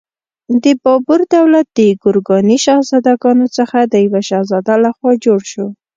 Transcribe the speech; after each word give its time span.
د 0.63 0.65
بابر 0.83 1.19
دولت 1.35 1.67
د 1.77 1.79
ګورکاني 2.03 2.57
شهزادګانو 2.65 3.45
څخه 3.57 3.77
د 3.83 3.93
یوه 4.05 4.21
شهزاده 4.29 4.75
لخوا 4.85 5.11
جوړ 5.25 5.39
شو. 5.51 5.67